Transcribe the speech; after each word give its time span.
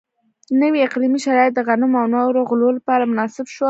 نوي 0.61 0.79
اقلیمي 0.87 1.19
شرایط 1.25 1.53
د 1.55 1.59
غنمو 1.67 1.97
او 2.01 2.07
نورو 2.15 2.39
غلو 2.49 2.69
لپاره 2.77 3.09
مناسب 3.11 3.45
شول. 3.53 3.59